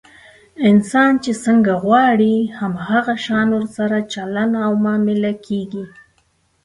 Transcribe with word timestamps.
انسان 0.69 1.11
چې 1.23 1.31
څنګه 1.45 1.73
غواړي، 1.83 2.35
هم 2.57 2.73
هغه 2.87 3.13
شان 3.25 3.47
ورسره 3.55 3.97
چلند 4.13 4.53
او 4.65 4.71
معامله 4.83 5.31
کېږي. 5.47 5.83